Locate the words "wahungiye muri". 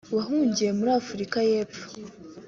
0.15-0.91